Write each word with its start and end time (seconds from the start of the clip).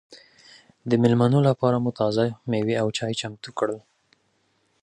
د 0.89 0.91
مېلمنو 1.01 1.39
لپاره 1.49 1.77
مو 1.83 1.91
تازه 1.99 2.25
مېوې 2.49 2.75
او 2.81 2.87
چای 2.97 3.13
چمتو 3.21 3.49
کړل. 3.59 3.79